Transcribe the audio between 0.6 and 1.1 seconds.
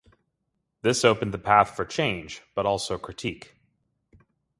This